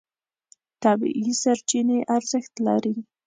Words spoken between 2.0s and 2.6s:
ارزښت